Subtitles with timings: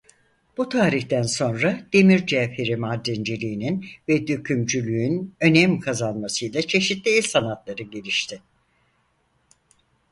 [0.57, 8.41] Bu tarihten sonra demir cevheri madenciliğinin ve dökümcülüğün önem kazanmasıyla çeşitli el sanatları gelişti.